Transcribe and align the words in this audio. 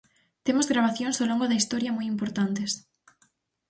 Temos 0.45 0.69
gravacións 0.71 1.15
ao 1.17 1.27
longo 1.31 1.45
da 1.47 1.59
historia 1.61 1.95
moi 1.97 2.05
importantes. 2.13 2.71